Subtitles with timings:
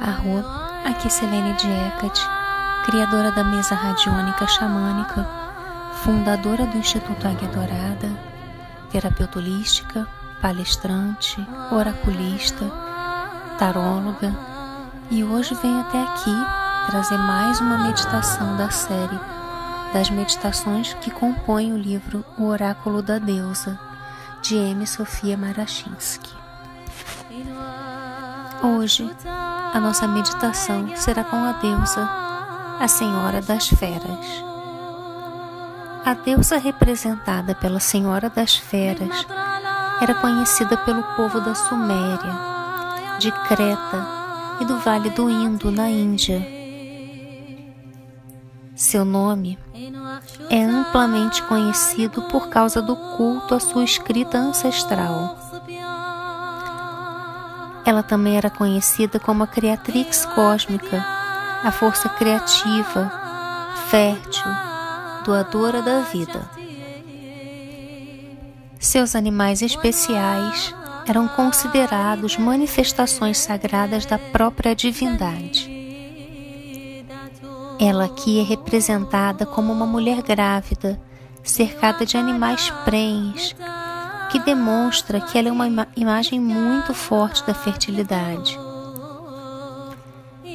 [0.00, 0.44] Arro,
[0.84, 2.20] aqui Selene Diecat,
[2.86, 5.28] criadora da mesa radiônica xamânica,
[6.02, 8.10] fundadora do Instituto Águia Dourada,
[8.90, 10.08] terapeuta holística,
[10.42, 11.36] palestrante,
[11.70, 12.64] oraculista,
[13.58, 14.34] taróloga,
[15.08, 16.34] e hoje venho até aqui
[16.90, 19.39] trazer mais uma meditação da série
[19.92, 23.78] das meditações que compõem o livro O Oráculo da Deusa,
[24.42, 24.86] de M.
[24.86, 26.30] Sofia Marachinsky.
[28.62, 29.10] Hoje,
[29.72, 32.08] a nossa meditação será com a deusa,
[32.78, 34.44] a Senhora das Feras.
[36.04, 39.26] A deusa representada pela Senhora das Feras
[40.00, 44.06] era conhecida pelo povo da Suméria, de Creta
[44.60, 46.59] e do Vale do Indo, na Índia.
[48.80, 49.58] Seu nome
[50.48, 55.36] é amplamente conhecido por causa do culto à sua escrita ancestral.
[57.84, 60.96] Ela também era conhecida como a Criatrix Cósmica,
[61.62, 63.12] a força criativa,
[63.90, 64.50] fértil,
[65.26, 66.48] doadora da vida.
[68.78, 70.74] Seus animais especiais
[71.06, 75.79] eram considerados manifestações sagradas da própria divindade.
[77.82, 81.00] Ela aqui é representada como uma mulher grávida,
[81.42, 83.56] cercada de animais prenhes,
[84.30, 88.58] que demonstra que ela é uma ima imagem muito forte da fertilidade.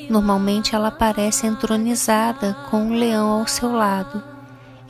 [0.08, 4.23] Normalmente ela aparece entronizada com um leão ao seu lado,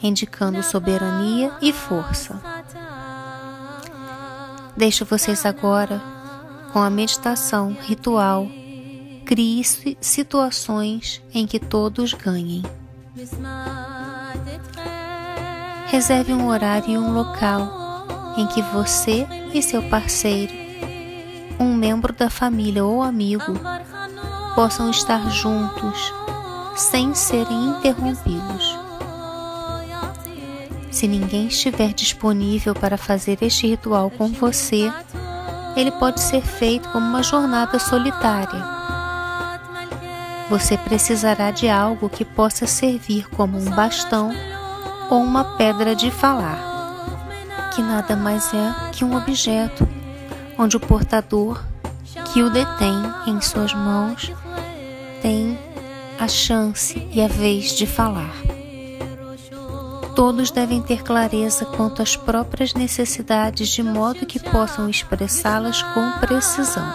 [0.03, 2.37] indicando soberania e força.
[4.75, 6.01] Deixo vocês agora
[6.73, 8.45] com a meditação ritual.
[9.25, 9.63] Crie
[9.99, 12.61] situações em que todos ganhem.
[15.87, 18.05] Reserve um horário e um local
[18.37, 20.53] em que você e seu parceiro,
[21.59, 23.59] um membro da família ou amigo,
[24.53, 26.13] possam estar juntos
[26.75, 28.77] sem serem interrompidos.
[30.91, 34.91] Se ninguém estiver disponível para fazer este ritual com você,
[35.75, 38.75] ele pode ser feito como uma jornada solitária.
[40.49, 44.31] Você precisará de algo que possa servir como um bastão
[45.09, 46.59] ou uma pedra de falar,
[47.73, 49.87] que nada mais é que um objeto
[50.57, 51.63] onde o portador
[52.31, 52.95] que o detém
[53.27, 54.31] em suas mãos
[55.21, 55.57] tem
[56.19, 58.33] a chance e a vez de falar.
[60.15, 66.87] Todos devem ter clareza quanto às próprias necessidades, de modo que possam expressá-las com precisão.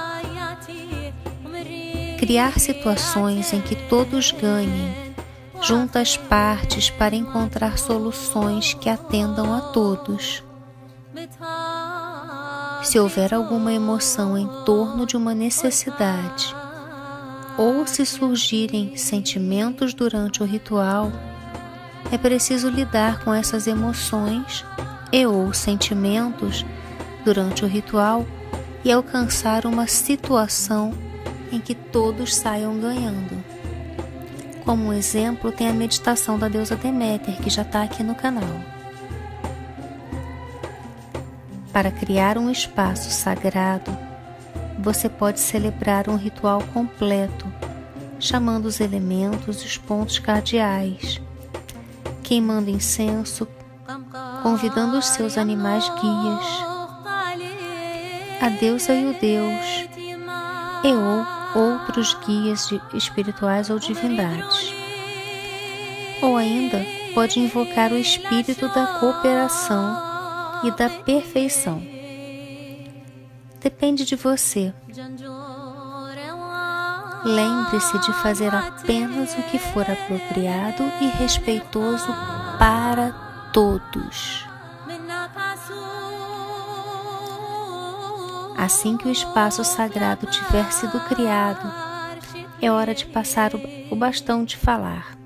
[2.21, 4.95] Criar situações em que todos ganhem,
[5.63, 10.45] junto às partes para encontrar soluções que atendam a todos.
[12.83, 16.55] Se houver alguma emoção em torno de uma necessidade,
[17.57, 21.11] ou se surgirem sentimentos durante o ritual,
[22.13, 24.63] é preciso lidar com essas emoções
[25.11, 26.67] e ou sentimentos
[27.25, 28.27] durante o ritual
[28.85, 30.93] e alcançar uma situação
[31.53, 33.43] em que todos saiam ganhando.
[34.65, 38.61] Como um exemplo, tem a meditação da deusa Deméter, que já está aqui no canal.
[41.73, 43.97] Para criar um espaço sagrado,
[44.79, 47.47] você pode celebrar um ritual completo,
[48.19, 51.21] chamando os elementos e os pontos cardeais
[52.31, 53.45] queimando incenso,
[54.41, 56.47] convidando os seus animais guias,
[58.41, 59.89] a deusa e o deus,
[60.85, 64.75] e ou outros guias espirituais ou divindades.
[66.23, 66.85] Ou ainda
[67.15, 69.97] pode invocar o espírito da cooperação
[70.65, 71.83] e da perfeição.
[73.61, 74.73] Depende de você.
[77.25, 82.09] Lembre-se de fazer apenas o que for apropriado e respeitoso
[82.59, 83.13] para
[83.53, 84.50] todos.
[88.61, 91.73] Assim que o espaço sagrado tiver sido criado,
[92.61, 93.53] é hora de passar
[93.91, 95.17] o bastão de falar.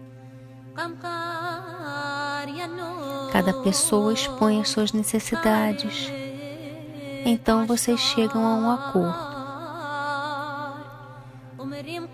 [3.32, 6.08] Cada pessoa expõe as suas necessidades.
[7.25, 9.34] Então vocês chegam a um acordo.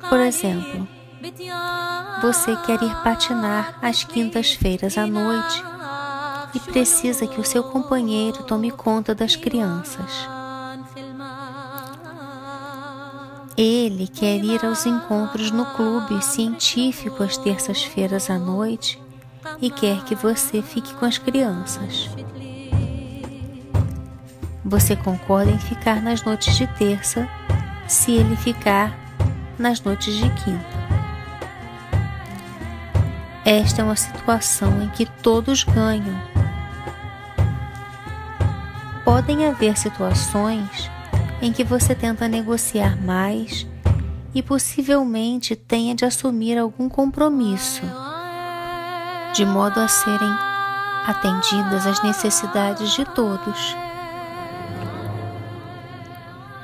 [0.09, 0.89] Por exemplo,
[2.23, 5.63] você quer ir patinar às quintas-feiras à noite
[6.55, 10.40] e precisa que o seu companheiro tome conta das crianças.
[13.63, 18.99] Ele quer ir aos encontros no clube científico às terças-feiras à noite
[19.61, 22.09] e quer que você fique com as crianças.
[24.65, 27.29] Você concorda em ficar nas noites de terça
[27.87, 28.99] se ele ficar
[29.59, 30.81] nas noites de quinta.
[33.45, 36.19] Esta é uma situação em que todos ganham.
[39.05, 40.91] Podem haver situações
[41.43, 43.67] em que você tenta negociar mais
[44.35, 47.83] e possivelmente tenha de assumir algum compromisso,
[49.35, 50.33] de modo a serem
[51.07, 53.77] atendidas as necessidades de todos.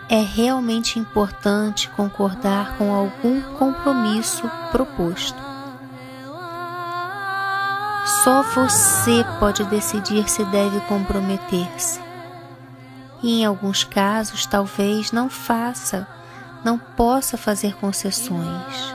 [0.08, 5.46] É realmente importante concordar com algum compromisso proposto.
[8.22, 12.05] Só você pode decidir se deve comprometer-se.
[13.22, 16.06] E em alguns casos, talvez não faça,
[16.64, 18.94] não possa fazer concessões.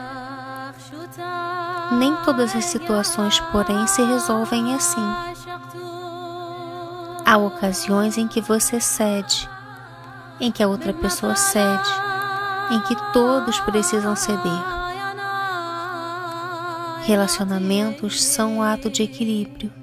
[1.92, 5.00] Nem todas as situações, porém, se resolvem assim.
[7.24, 9.48] Há ocasiões em que você cede,
[10.40, 11.90] em que a outra pessoa cede,
[12.70, 14.62] em que todos precisam ceder.
[17.04, 19.81] Relacionamentos são um ato de equilíbrio.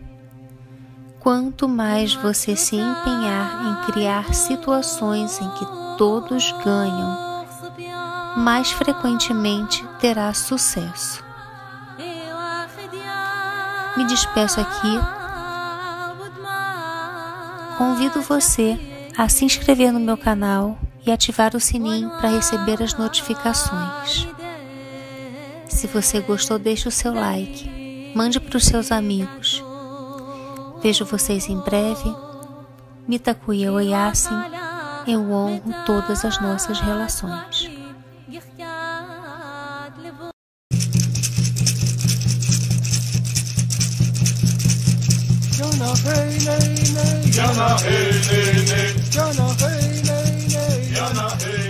[1.19, 5.65] Quanto mais você se empenhar em criar situações em que
[5.97, 7.45] todos ganham,
[8.37, 11.23] mais frequentemente terá sucesso.
[13.97, 14.97] Me despeço aqui.
[17.77, 18.79] Convido você
[19.17, 24.25] a se inscrever no meu canal e ativar o sininho para receber as notificações.
[25.67, 28.11] Se você gostou, deixe o seu like.
[28.15, 29.63] Mande para os seus amigos.
[30.81, 32.15] Vejo vocês em breve.
[33.07, 34.29] Mitakuya Oyasin.
[35.07, 37.69] Eu honro todas as nossas relações.
[45.51, 47.31] Jana hey, hey.
[47.31, 47.75] Jana
[49.61, 51.68] hey, hey, hey.